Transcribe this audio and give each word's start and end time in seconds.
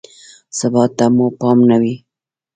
ثبات 0.57 0.91
ته 0.97 1.05
مو 1.15 1.27
پام 1.39 1.57
نه 1.69 1.77
وي. 1.81 1.93